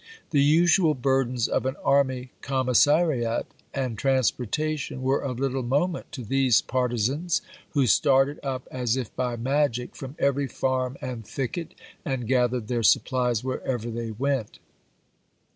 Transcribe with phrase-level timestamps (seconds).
[0.31, 6.59] The usual burdens of an army commissariat and transportation were of little moment to these
[6.59, 7.41] par tisans,
[7.73, 12.81] who started up as if by magic from every farm and thicket, and gathered their
[12.81, 14.57] supplies wher ever they went.